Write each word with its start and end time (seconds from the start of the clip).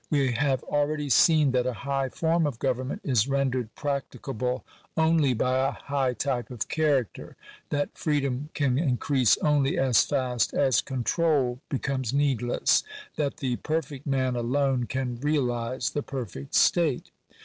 We 0.09 0.31
have 0.31 0.63
already 0.63 1.09
seen 1.11 1.51
that 1.51 1.67
a 1.67 1.73
high 1.85 2.09
form 2.09 2.47
of 2.47 2.57
government 2.57 3.01
is 3.03 3.27
rendered 3.27 3.75
prac 3.75 4.09
ticable 4.09 4.63
only 4.97 5.35
by 5.35 5.59
a 5.59 5.69
high 5.73 6.15
type 6.15 6.49
of 6.49 6.67
character— 6.67 7.35
that 7.69 7.95
freedom 7.95 8.49
can 8.55 8.79
increase 8.79 9.37
only 9.43 9.77
as 9.77 10.03
fast 10.03 10.55
as 10.55 10.81
control 10.81 11.59
becomes 11.69 12.13
needless— 12.13 12.81
that 13.17 13.37
the 13.37 13.57
perfect 13.57 14.07
man 14.07 14.35
alone 14.35 14.85
can 14.87 15.19
realize 15.19 15.91
the 15.91 16.01
perfect 16.01 16.55
state. 16.55 17.11